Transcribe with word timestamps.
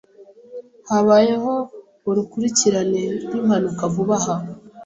Habayeho 0.89 1.53
urukurikirane 2.09 3.01
rwimpanuka 3.23 3.83
vuba 3.93 4.17
aha. 4.19 4.35